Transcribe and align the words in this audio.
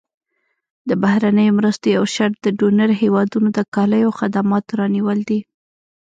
د 0.89 0.91
بهرنیو 1.03 1.55
مرستو 1.59 1.87
یو 1.97 2.03
شرط 2.15 2.35
د 2.43 2.47
ډونر 2.59 2.89
هېوادونو 3.01 3.49
د 3.57 3.59
کالیو 3.75 4.05
او 4.07 4.15
خدماتو 4.19 4.77
رانیول 4.79 5.19
دي. 5.29 5.39